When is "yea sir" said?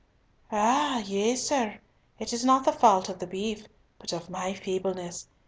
1.05-1.77